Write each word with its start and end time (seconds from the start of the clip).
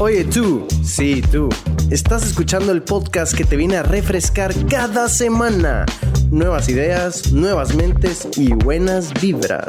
Oye 0.00 0.24
tú, 0.24 0.66
sí 0.82 1.22
tú, 1.22 1.48
estás 1.88 2.26
escuchando 2.26 2.72
el 2.72 2.82
podcast 2.82 3.32
que 3.32 3.44
te 3.44 3.56
viene 3.56 3.76
a 3.76 3.84
refrescar 3.84 4.52
cada 4.66 5.08
semana. 5.08 5.86
Nuevas 6.32 6.68
ideas, 6.68 7.32
nuevas 7.32 7.76
mentes 7.76 8.28
y 8.36 8.52
buenas 8.54 9.14
vibras. 9.22 9.68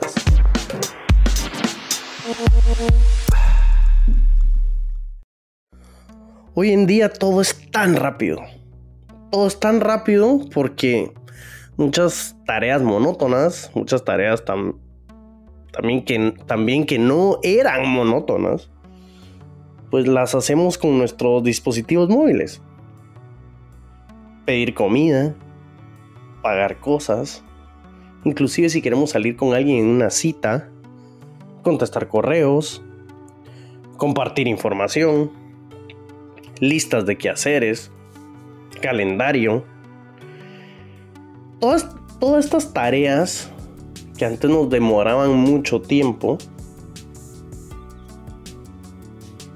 Hoy 6.56 6.72
en 6.72 6.88
día 6.88 7.14
todo 7.14 7.40
es 7.40 7.70
tan 7.70 7.96
rápido. 7.96 8.42
Todo 9.32 9.46
es 9.46 9.60
tan 9.60 9.80
rápido 9.80 10.40
porque 10.52 11.14
muchas 11.78 12.36
tareas 12.48 12.82
monótonas, 12.82 13.70
muchas 13.76 14.04
tareas 14.04 14.44
también, 14.44 16.04
que, 16.04 16.34
también 16.48 16.88
que 16.88 16.98
no 16.98 17.38
eran 17.44 17.88
monótonas, 17.88 18.72
pues 19.96 20.10
las 20.10 20.36
hacemos 20.36 20.78
con 20.78 20.98
nuestros 20.98 21.42
dispositivos 21.42 22.10
móviles. 22.10 22.62
Pedir 24.44 24.74
comida, 24.74 25.34
pagar 26.42 26.82
cosas, 26.82 27.46
inclusive 28.26 28.68
si 28.68 28.82
queremos 28.82 29.12
salir 29.12 29.38
con 29.38 29.54
alguien 29.54 29.78
en 29.78 29.86
una 29.86 30.10
cita, 30.10 30.70
contestar 31.64 32.10
correos, 32.10 32.84
compartir 33.96 34.50
información, 34.50 35.32
listas 36.60 37.06
de 37.06 37.18
quehaceres, 37.18 37.90
calendario. 38.82 39.64
Todas, 41.62 41.88
todas 42.20 42.44
estas 42.44 42.74
tareas 42.74 43.50
que 44.18 44.26
antes 44.26 44.50
nos 44.50 44.70
demoraban 44.70 45.32
mucho 45.32 45.82
tiempo, 45.82 46.38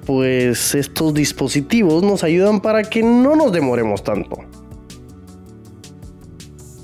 pues 0.10 0.74
estos 0.74 1.14
dispositivos 1.14 2.02
nos 2.02 2.24
ayudan 2.24 2.62
para 2.62 2.82
que 2.82 3.04
no 3.04 3.36
nos 3.36 3.52
demoremos 3.52 4.04
tanto. 4.04 4.40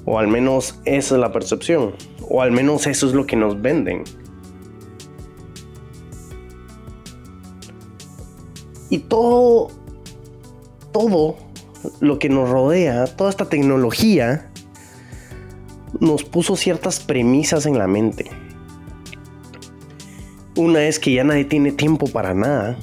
O 0.06 0.20
al 0.20 0.28
menos 0.28 0.80
esa 0.86 1.16
es 1.16 1.20
la 1.20 1.32
percepción. 1.32 1.96
O 2.30 2.44
al 2.44 2.52
menos 2.52 2.86
eso 2.86 3.08
es 3.08 3.14
lo 3.14 3.26
que 3.26 3.36
nos 3.36 3.60
venden. 3.60 4.04
Y 8.92 9.00
todo, 9.00 9.72
todo 10.92 11.36
lo 12.02 12.20
que 12.20 12.30
nos 12.30 12.48
rodea, 12.48 13.08
toda 13.08 13.32
esta 13.32 13.50
tecnología, 13.50 14.52
nos 16.00 16.24
puso 16.24 16.56
ciertas 16.56 17.00
premisas 17.00 17.66
en 17.66 17.80
la 17.80 17.88
mente. 17.88 18.30
Una 20.56 20.84
es 20.84 21.00
que 21.00 21.12
ya 21.12 21.24
nadie 21.24 21.46
tiene 21.46 21.72
tiempo 21.72 22.06
para 22.06 22.36
nada 22.36 22.78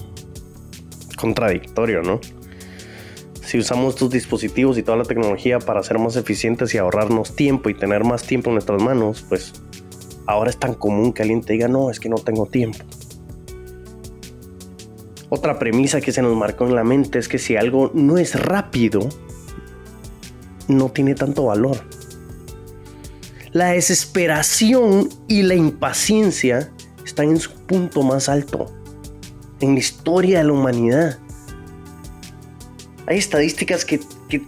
contradictorio, 1.22 2.02
¿no? 2.02 2.20
Si 3.44 3.56
usamos 3.56 3.94
estos 3.94 4.10
dispositivos 4.10 4.76
y 4.76 4.82
toda 4.82 4.98
la 4.98 5.04
tecnología 5.04 5.60
para 5.60 5.82
ser 5.84 6.00
más 6.00 6.16
eficientes 6.16 6.74
y 6.74 6.78
ahorrarnos 6.78 7.36
tiempo 7.36 7.70
y 7.70 7.74
tener 7.74 8.02
más 8.02 8.24
tiempo 8.24 8.50
en 8.50 8.54
nuestras 8.54 8.82
manos, 8.82 9.24
pues 9.28 9.52
ahora 10.26 10.50
es 10.50 10.58
tan 10.58 10.74
común 10.74 11.12
que 11.12 11.22
alguien 11.22 11.40
te 11.42 11.52
diga, 11.52 11.68
no, 11.68 11.90
es 11.90 12.00
que 12.00 12.08
no 12.08 12.16
tengo 12.16 12.46
tiempo. 12.46 12.84
Otra 15.28 15.60
premisa 15.60 16.00
que 16.00 16.10
se 16.10 16.22
nos 16.22 16.36
marcó 16.36 16.66
en 16.66 16.74
la 16.74 16.82
mente 16.82 17.20
es 17.20 17.28
que 17.28 17.38
si 17.38 17.56
algo 17.56 17.92
no 17.94 18.18
es 18.18 18.34
rápido, 18.34 19.08
no 20.66 20.90
tiene 20.90 21.14
tanto 21.14 21.46
valor. 21.46 21.78
La 23.52 23.68
desesperación 23.68 25.08
y 25.28 25.42
la 25.42 25.54
impaciencia 25.54 26.72
están 27.04 27.30
en 27.30 27.38
su 27.38 27.52
punto 27.66 28.02
más 28.02 28.28
alto 28.28 28.81
en 29.62 29.74
la 29.74 29.78
historia 29.78 30.38
de 30.38 30.44
la 30.44 30.52
humanidad. 30.52 31.18
Hay 33.06 33.18
estadísticas 33.18 33.84
que, 33.84 34.00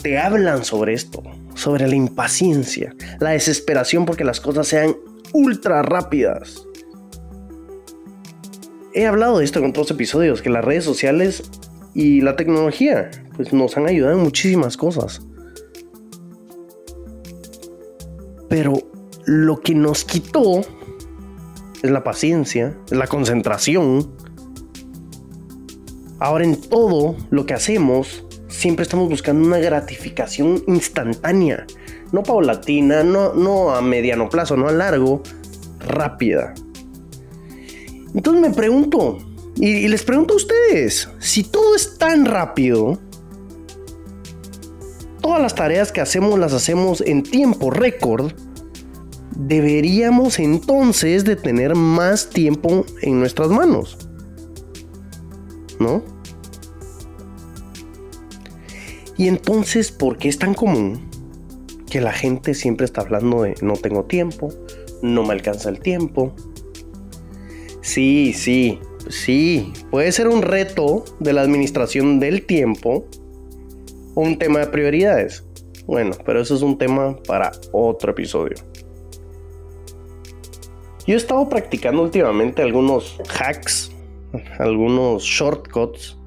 te 0.03 0.19
hablan 0.19 0.65
sobre 0.65 0.95
esto, 0.95 1.23
sobre 1.55 1.87
la 1.87 1.95
impaciencia, 1.95 2.95
la 3.21 3.31
desesperación 3.31 4.07
porque 4.07 4.25
las 4.25 4.41
cosas 4.41 4.67
sean 4.67 4.97
ultra 5.33 5.83
rápidas. 5.83 6.67
He 8.95 9.07
hablado 9.07 9.39
de 9.39 9.45
esto 9.45 9.59
en 9.59 9.67
otros 9.67 9.91
episodios, 9.91 10.41
que 10.41 10.49
las 10.49 10.65
redes 10.65 10.85
sociales 10.85 11.51
y 11.95 12.23
la 12.23 12.37
tecnología 12.37 13.11
pues, 13.37 13.53
nos 13.53 13.77
han 13.77 13.87
ayudado 13.87 14.17
en 14.17 14.25
muchísimas 14.25 14.77
cosas. 14.77 15.21
Pero 18.49 18.75
lo 19.27 19.61
que 19.61 19.75
nos 19.75 20.05
quitó 20.05 20.63
es 21.83 21.91
la 21.91 22.03
paciencia, 22.03 22.75
es 22.87 22.97
la 22.97 23.07
concentración, 23.07 24.15
Ahora 26.25 26.45
en 26.45 26.59
todo 26.59 27.17
lo 27.29 27.45
que 27.45 27.53
hacemos, 27.53 28.25
siempre 28.49 28.85
estamos 28.85 29.11
buscando 29.11 29.47
una 29.47 29.59
gratificación 29.59 30.65
instantánea, 30.67 31.67
no 32.13 32.23
paulatina, 32.23 33.05
no, 33.05 33.35
no 33.35 33.75
a 33.75 33.83
mediano 33.83 34.31
plazo, 34.31 34.57
no 34.57 34.67
a 34.67 34.73
largo, 34.73 35.23
rápida. 35.81 36.55
Entonces 38.15 38.41
me 38.41 38.55
pregunto, 38.55 39.19
y, 39.57 39.87
les 39.87 40.03
pregunto 40.03 40.33
a 40.33 40.39
ustedes, 40.39 41.11
si 41.19 41.45
todo 41.45 41.77
es 41.77 41.99
tan 41.99 42.25
rápido, 42.25 42.99
todas 45.21 45.43
las 45.43 45.55
tareas 45.55 45.93
que 45.93 46.01
hacemos 46.01 46.39
las 46.39 46.55
hacemos 46.55 47.03
en 47.03 47.23
tiempo 47.23 47.71
récord, 47.71 48.33
deberíamos 49.37 50.39
entonces 50.39 51.27
de 51.27 51.37
tener 51.37 51.75
más 51.75 52.31
tiempo 52.31 52.87
en 53.03 53.21
nuestras 53.21 53.51
manos. 53.51 53.99
¿no? 55.79 56.14
Y 59.17 59.29
entonces, 59.29 59.93
¿por 59.93 60.19
qué 60.19 60.29
es 60.29 60.39
tan 60.39 60.55
común 60.55 61.09
que 61.91 62.01
la 62.01 62.13
gente 62.13 62.55
siempre 62.55 62.85
está 62.85 63.03
hablando 63.03 63.43
de 63.43 63.55
no 63.63 63.75
tengo 63.75 64.05
tiempo, 64.05 64.49
no 65.03 65.23
me 65.23 65.33
alcanza 65.33 65.69
el 65.69 65.81
tiempo? 65.81 66.35
Sí, 67.81 68.33
sí, 68.33 68.81
sí, 69.09 69.73
puede 69.91 70.11
ser 70.11 70.29
un 70.29 70.43
reto 70.43 71.05
de 71.21 71.33
la 71.33 71.43
administración 71.43 72.19
del 72.19 72.47
tiempo 72.47 73.07
o 74.15 74.21
un 74.23 74.39
tema 74.39 74.61
de 74.61 74.67
prioridades. 74.67 75.45
Bueno, 75.87 76.17
pero 76.25 76.41
eso 76.41 76.55
es 76.55 76.63
un 76.63 76.79
tema 76.79 77.17
para 77.27 77.53
otro 77.73 78.13
episodio. 78.13 78.57
Yo 81.07 81.15
he 81.15 81.19
estado 81.19 81.47
practicando 81.49 82.03
últimamente 82.03 82.63
algunos 82.63 83.19
hacks 83.39 83.95
algunos 84.59 85.23
shortcuts 85.23 86.19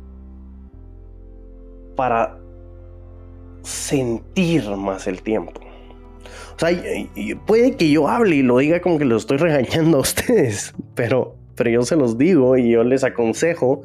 para 1.96 2.40
sentir 3.88 4.70
más 4.76 5.08
el 5.08 5.22
tiempo. 5.22 5.62
O 6.56 6.60
sea, 6.60 6.70
puede 7.46 7.78
que 7.78 7.90
yo 7.90 8.08
hable 8.08 8.38
y 8.38 8.42
lo 8.42 8.58
diga 8.58 8.82
como 8.82 8.98
que 8.98 9.06
lo 9.06 9.16
estoy 9.16 9.38
regañando 9.38 9.98
a 9.98 10.02
ustedes, 10.02 10.74
pero, 10.96 11.36
pero 11.56 11.70
yo 11.70 11.84
se 11.84 11.96
los 11.96 12.18
digo 12.18 12.58
y 12.58 12.72
yo 12.72 12.84
les 12.84 13.04
aconsejo 13.04 13.84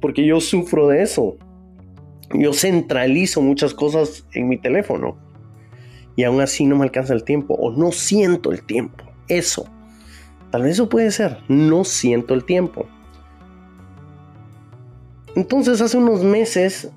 porque 0.00 0.26
yo 0.26 0.40
sufro 0.40 0.88
de 0.88 1.02
eso. 1.02 1.36
Yo 2.34 2.52
centralizo 2.52 3.40
muchas 3.40 3.72
cosas 3.72 4.26
en 4.32 4.48
mi 4.48 4.58
teléfono 4.58 5.16
y 6.14 6.24
aún 6.24 6.40
así 6.42 6.66
no 6.66 6.76
me 6.76 6.84
alcanza 6.84 7.14
el 7.14 7.24
tiempo 7.24 7.54
o 7.54 7.70
no 7.70 7.90
siento 7.90 8.52
el 8.52 8.62
tiempo. 8.62 9.04
Eso. 9.28 9.66
Tal 10.50 10.62
vez 10.62 10.72
eso 10.72 10.88
puede 10.88 11.10
ser. 11.10 11.38
No 11.48 11.84
siento 11.84 12.34
el 12.34 12.44
tiempo. 12.44 12.86
Entonces 15.36 15.80
hace 15.80 15.96
unos 15.96 16.22
meses 16.22 16.90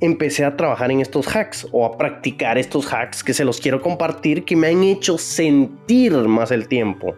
empecé 0.00 0.44
a 0.44 0.56
trabajar 0.56 0.90
en 0.90 1.00
estos 1.00 1.26
hacks 1.34 1.66
o 1.72 1.84
a 1.84 1.96
practicar 1.98 2.58
estos 2.58 2.92
hacks 2.92 3.22
que 3.22 3.34
se 3.34 3.44
los 3.44 3.60
quiero 3.60 3.82
compartir 3.82 4.44
que 4.44 4.56
me 4.56 4.68
han 4.68 4.82
hecho 4.82 5.18
sentir 5.18 6.12
más 6.12 6.50
el 6.50 6.68
tiempo. 6.68 7.14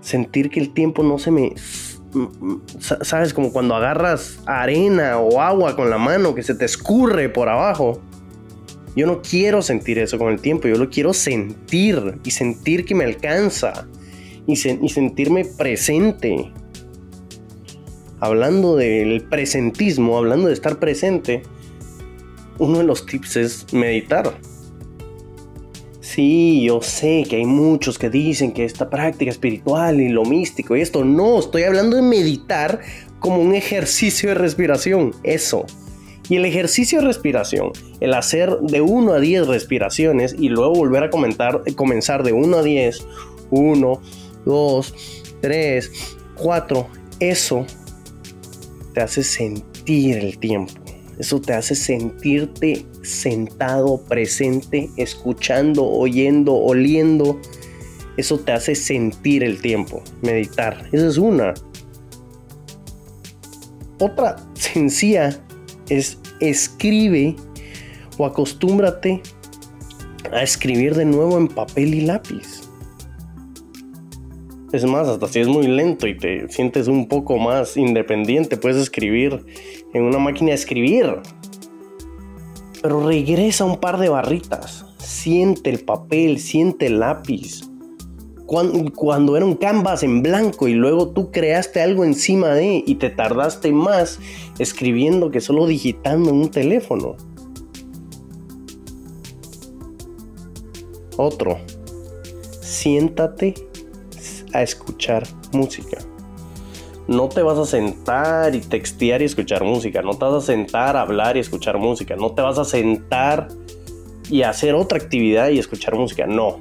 Sentir 0.00 0.50
que 0.50 0.60
el 0.60 0.72
tiempo 0.72 1.02
no 1.02 1.18
se 1.18 1.30
me... 1.30 1.52
Sabes, 3.02 3.32
como 3.32 3.52
cuando 3.52 3.76
agarras 3.76 4.40
arena 4.46 5.18
o 5.18 5.40
agua 5.40 5.76
con 5.76 5.90
la 5.90 5.98
mano 5.98 6.34
que 6.34 6.42
se 6.42 6.54
te 6.54 6.64
escurre 6.64 7.28
por 7.28 7.48
abajo. 7.48 8.00
Yo 8.96 9.06
no 9.06 9.22
quiero 9.22 9.62
sentir 9.62 9.98
eso 9.98 10.18
con 10.18 10.32
el 10.32 10.40
tiempo, 10.40 10.66
yo 10.66 10.76
lo 10.76 10.90
quiero 10.90 11.12
sentir 11.12 12.18
y 12.24 12.32
sentir 12.32 12.84
que 12.84 12.96
me 12.96 13.04
alcanza 13.04 13.86
y, 14.46 14.54
y 14.54 14.88
sentirme 14.88 15.44
presente 15.44 16.52
hablando 18.20 18.76
del 18.76 19.22
presentismo, 19.22 20.18
hablando 20.18 20.48
de 20.48 20.54
estar 20.54 20.78
presente, 20.78 21.42
uno 22.58 22.78
de 22.78 22.84
los 22.84 23.06
tips 23.06 23.36
es 23.36 23.72
meditar. 23.72 24.34
Sí, 26.00 26.64
yo 26.64 26.82
sé 26.82 27.24
que 27.28 27.36
hay 27.36 27.46
muchos 27.46 27.98
que 27.98 28.10
dicen 28.10 28.52
que 28.52 28.64
esta 28.64 28.90
práctica 28.90 29.30
espiritual 29.30 30.00
y 30.00 30.08
lo 30.08 30.24
místico 30.24 30.76
y 30.76 30.82
esto, 30.82 31.04
no, 31.04 31.38
estoy 31.38 31.62
hablando 31.62 31.96
de 31.96 32.02
meditar 32.02 32.80
como 33.18 33.40
un 33.40 33.54
ejercicio 33.54 34.28
de 34.28 34.34
respiración, 34.34 35.14
eso. 35.22 35.64
Y 36.28 36.36
el 36.36 36.44
ejercicio 36.44 37.00
de 37.00 37.06
respiración, 37.06 37.72
el 38.00 38.14
hacer 38.14 38.58
de 38.60 38.80
1 38.80 39.14
a 39.14 39.20
10 39.20 39.46
respiraciones 39.48 40.36
y 40.38 40.48
luego 40.48 40.74
volver 40.74 41.04
a 41.04 41.10
comenzar 41.10 42.22
de 42.22 42.32
1 42.32 42.56
a 42.56 42.62
10, 42.62 43.06
1, 43.50 44.02
2, 44.44 44.94
3, 45.40 45.92
4, 46.36 46.86
eso 47.18 47.66
hace 49.00 49.22
sentir 49.22 50.18
el 50.18 50.38
tiempo. 50.38 50.72
Eso 51.18 51.40
te 51.40 51.52
hace 51.52 51.74
sentirte 51.74 52.86
sentado, 53.02 54.02
presente, 54.04 54.88
escuchando, 54.96 55.84
oyendo, 55.84 56.54
oliendo. 56.54 57.38
Eso 58.16 58.38
te 58.38 58.52
hace 58.52 58.74
sentir 58.74 59.44
el 59.44 59.60
tiempo, 59.60 60.02
meditar. 60.22 60.88
Esa 60.92 61.08
es 61.08 61.18
una. 61.18 61.54
Otra 63.98 64.36
sencilla 64.54 65.38
es 65.90 66.18
escribe 66.40 67.36
o 68.16 68.24
acostúmbrate 68.24 69.22
a 70.32 70.42
escribir 70.42 70.94
de 70.94 71.04
nuevo 71.04 71.38
en 71.38 71.48
papel 71.48 71.94
y 71.94 72.00
lápiz. 72.02 72.59
Es 74.72 74.84
más, 74.84 75.08
hasta 75.08 75.26
si 75.26 75.40
es 75.40 75.48
muy 75.48 75.66
lento 75.66 76.06
y 76.06 76.16
te 76.16 76.48
sientes 76.48 76.86
un 76.86 77.08
poco 77.08 77.38
más 77.38 77.76
independiente, 77.76 78.56
puedes 78.56 78.76
escribir 78.76 79.44
en 79.92 80.04
una 80.04 80.18
máquina 80.18 80.50
de 80.50 80.54
escribir. 80.54 81.16
Pero 82.80 83.04
regresa 83.04 83.64
un 83.64 83.78
par 83.78 83.98
de 83.98 84.08
barritas. 84.08 84.86
Siente 84.98 85.70
el 85.70 85.80
papel, 85.80 86.38
siente 86.38 86.86
el 86.86 87.00
lápiz. 87.00 87.62
Cuando, 88.46 88.92
cuando, 88.92 89.36
era 89.36 89.44
un 89.44 89.56
canvas 89.56 90.04
en 90.04 90.22
blanco 90.22 90.68
y 90.68 90.74
luego 90.74 91.10
tú 91.10 91.32
creaste 91.32 91.80
algo 91.80 92.04
encima 92.04 92.48
de 92.50 92.84
y 92.86 92.94
te 92.94 93.10
tardaste 93.10 93.72
más 93.72 94.20
escribiendo 94.60 95.32
que 95.32 95.40
solo 95.40 95.66
digitando 95.66 96.30
en 96.30 96.36
un 96.36 96.50
teléfono. 96.50 97.16
Otro. 101.16 101.58
Siéntate 102.60 103.69
a 104.52 104.62
escuchar 104.62 105.26
música. 105.52 105.98
No 107.08 107.28
te 107.28 107.42
vas 107.42 107.58
a 107.58 107.66
sentar 107.66 108.54
y 108.54 108.60
textear 108.60 109.22
y 109.22 109.24
escuchar 109.24 109.64
música. 109.64 110.02
No 110.02 110.16
te 110.16 110.24
vas 110.24 110.44
a 110.44 110.46
sentar 110.46 110.96
a 110.96 111.02
hablar 111.02 111.36
y 111.36 111.40
escuchar 111.40 111.78
música. 111.78 112.14
No 112.16 112.32
te 112.32 112.42
vas 112.42 112.58
a 112.58 112.64
sentar 112.64 113.48
y 114.28 114.42
hacer 114.42 114.74
otra 114.74 114.98
actividad 114.98 115.48
y 115.48 115.58
escuchar 115.58 115.96
música. 115.96 116.26
No. 116.26 116.60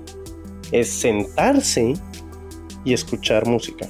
Es 0.72 0.90
sentarse 0.90 1.94
y 2.84 2.94
escuchar 2.94 3.46
música. 3.46 3.88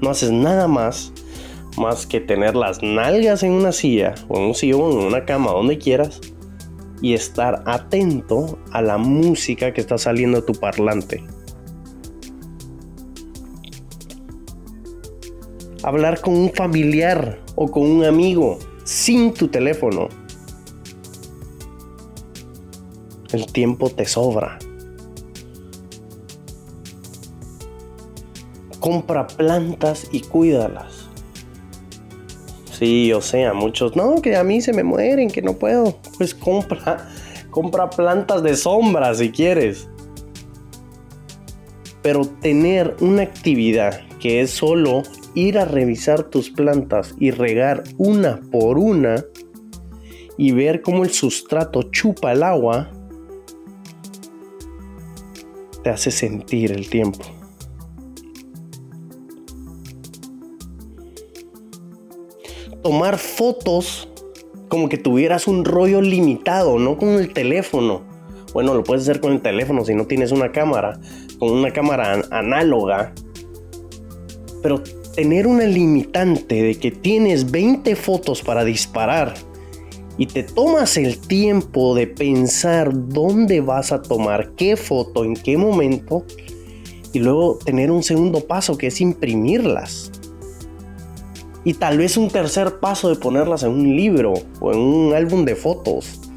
No 0.00 0.10
haces 0.10 0.30
nada 0.30 0.68
más 0.68 1.12
más 1.78 2.06
que 2.06 2.20
tener 2.20 2.56
las 2.56 2.82
nalgas 2.82 3.42
en 3.42 3.52
una 3.52 3.72
silla 3.72 4.14
o 4.28 4.38
en 4.38 4.44
un 4.44 4.54
sillón, 4.54 4.92
en 4.92 5.06
una 5.06 5.24
cama, 5.24 5.52
donde 5.52 5.78
quieras 5.78 6.20
y 7.00 7.14
estar 7.14 7.62
atento 7.66 8.58
a 8.72 8.82
la 8.82 8.98
música 8.98 9.72
que 9.72 9.80
está 9.80 9.98
saliendo 9.98 10.40
de 10.40 10.46
tu 10.46 10.52
parlante. 10.58 11.24
Hablar 15.88 16.20
con 16.20 16.36
un 16.36 16.52
familiar 16.52 17.40
o 17.54 17.70
con 17.70 17.82
un 17.82 18.04
amigo 18.04 18.58
sin 18.84 19.32
tu 19.32 19.48
teléfono. 19.48 20.08
El 23.32 23.46
tiempo 23.52 23.90
te 23.90 24.06
sobra. 24.06 24.58
Compra 28.78 29.26
plantas 29.26 30.08
y 30.12 30.20
cuídalas. 30.20 31.08
Sí, 32.70 33.12
o 33.12 33.20
sea, 33.20 33.54
muchos, 33.54 33.96
no, 33.96 34.22
que 34.22 34.36
a 34.36 34.44
mí 34.44 34.60
se 34.60 34.72
me 34.72 34.84
mueren, 34.84 35.30
que 35.30 35.42
no 35.42 35.54
puedo. 35.54 35.98
Pues 36.16 36.34
compra, 36.34 37.08
compra 37.50 37.90
plantas 37.90 38.42
de 38.42 38.56
sombra 38.56 39.14
si 39.14 39.30
quieres. 39.30 39.88
Pero 42.02 42.24
tener 42.26 42.96
una 43.00 43.22
actividad 43.22 44.00
que 44.18 44.40
es 44.40 44.50
solo 44.50 45.02
ir 45.34 45.58
a 45.58 45.64
revisar 45.64 46.24
tus 46.24 46.50
plantas 46.50 47.14
y 47.18 47.30
regar 47.30 47.84
una 47.96 48.40
por 48.50 48.78
una 48.78 49.24
y 50.36 50.52
ver 50.52 50.82
cómo 50.82 51.04
el 51.04 51.10
sustrato 51.10 51.82
chupa 51.90 52.32
el 52.32 52.44
agua, 52.44 52.90
te 55.82 55.90
hace 55.90 56.10
sentir 56.10 56.72
el 56.72 56.88
tiempo. 56.88 57.24
Tomar 62.82 63.18
fotos 63.18 64.08
como 64.68 64.88
que 64.88 64.96
tuvieras 64.96 65.48
un 65.48 65.64
rollo 65.64 66.00
limitado, 66.00 66.78
no 66.78 66.96
con 66.96 67.10
el 67.10 67.32
teléfono. 67.32 68.02
Bueno, 68.52 68.74
lo 68.74 68.84
puedes 68.84 69.02
hacer 69.02 69.20
con 69.20 69.32
el 69.32 69.42
teléfono 69.42 69.84
si 69.84 69.94
no 69.94 70.06
tienes 70.06 70.30
una 70.30 70.52
cámara, 70.52 71.00
con 71.38 71.50
una 71.50 71.72
cámara 71.72 72.22
análoga. 72.30 73.12
Pero 74.62 74.82
tener 75.14 75.46
una 75.46 75.64
limitante 75.64 76.62
de 76.62 76.74
que 76.76 76.90
tienes 76.90 77.50
20 77.50 77.96
fotos 77.96 78.42
para 78.42 78.64
disparar 78.64 79.34
y 80.18 80.26
te 80.26 80.42
tomas 80.42 80.96
el 80.96 81.18
tiempo 81.18 81.94
de 81.94 82.08
pensar 82.08 82.90
dónde 83.08 83.60
vas 83.60 83.92
a 83.92 84.02
tomar 84.02 84.52
qué 84.56 84.76
foto, 84.76 85.24
en 85.24 85.34
qué 85.34 85.56
momento, 85.56 86.24
y 87.12 87.20
luego 87.20 87.58
tener 87.64 87.90
un 87.92 88.02
segundo 88.02 88.46
paso 88.46 88.76
que 88.76 88.88
es 88.88 89.00
imprimirlas. 89.00 90.10
Y 91.64 91.74
tal 91.74 91.98
vez 91.98 92.16
un 92.16 92.28
tercer 92.28 92.80
paso 92.80 93.08
de 93.08 93.16
ponerlas 93.16 93.62
en 93.62 93.70
un 93.70 93.96
libro 93.96 94.34
o 94.60 94.72
en 94.72 94.78
un 94.78 95.14
álbum 95.14 95.44
de 95.44 95.54
fotos. 95.54 96.27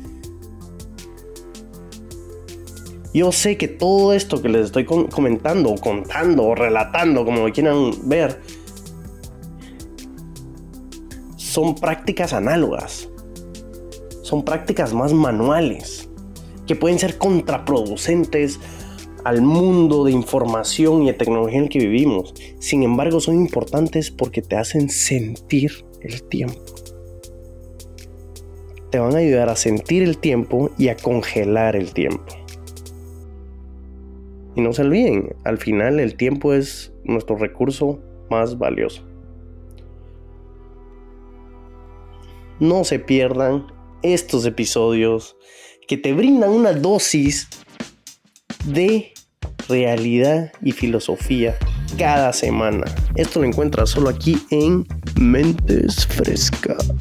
Yo 3.14 3.32
sé 3.34 3.58
que 3.58 3.68
todo 3.68 4.14
esto 4.14 4.42
que 4.42 4.48
les 4.48 4.68
estoy 4.68 4.86
comentando, 4.86 5.76
contando, 5.76 6.44
o 6.44 6.56
relatando, 6.56 7.26
como 7.26 7.44
quieran 7.52 7.92
ver, 8.04 8.42
son 11.36 11.76
prácticas 11.76 12.32
análogas. 12.32 13.10
Son 14.22 14.46
prácticas 14.46 14.94
más 14.94 15.12
manuales 15.12 16.10
que 16.66 16.78
pueden 16.78 17.00
ser 17.00 17.18
contraproducentes 17.18 18.60
al 19.26 19.42
mundo 19.42 20.06
de 20.06 20.12
información 20.12 21.04
y 21.04 21.08
de 21.08 21.14
tecnología 21.14 21.58
en 21.58 21.64
el 21.66 21.70
que 21.70 21.80
vivimos. 21.80 22.34
Sin 22.60 22.84
embargo, 22.84 23.20
son 23.20 23.36
importantes 23.36 24.10
porque 24.10 24.42
te 24.42 24.56
hacen 24.56 24.90
sentir 24.90 25.86
el 26.00 26.24
tiempo. 26.24 26.62
Te 28.90 29.00
van 29.00 29.16
a 29.16 29.20
ayudar 29.20 29.50
a 29.50 29.58
sentir 29.58 30.04
el 30.04 30.18
tiempo 30.18 30.70
y 30.78 30.88
a 30.88 30.96
congelar 30.96 31.76
el 31.76 31.94
tiempo. 31.94 32.41
Y 34.56 34.62
no 34.62 34.74
se 34.74 34.82
olviden, 34.82 35.36
al 35.44 35.58
final 35.58 36.00
el 36.00 36.16
tiempo 36.16 36.54
es 36.54 36.94
nuestro 37.04 37.38
recurso 37.38 38.00
más 38.30 38.58
valioso. 38.58 39.12
no 42.62 42.84
se 42.84 43.00
pierdan 43.00 43.66
estos 44.04 44.46
episodios 44.46 45.36
que 45.88 45.98
te 45.98 46.14
brindan 46.14 46.52
una 46.52 46.74
dosis 46.74 47.48
de 48.66 49.12
realidad 49.68 50.54
y 50.62 50.72
filosofía 50.72 51.58
cada 51.98 52.32
semana. 52.32 52.86
Esto 53.16 53.42
lo 53.42 53.48
encuentras 53.48 53.90
solo 53.90 54.10
aquí 54.10 54.38
en 54.52 54.86
Mentes 55.20 56.06
Frescas. 56.06 56.94